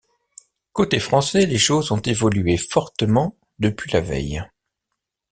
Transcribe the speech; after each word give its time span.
Côté 0.73 0.97
français 0.99 1.45
les 1.45 1.59
choses 1.59 1.91
ont 1.91 1.99
évolué 1.99 2.57
fortement 2.57 3.37
depuis 3.59 3.91
la 3.91 4.01
veille. 4.01 4.41